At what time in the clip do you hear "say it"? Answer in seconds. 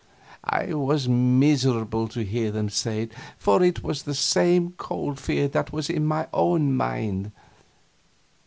2.71-3.11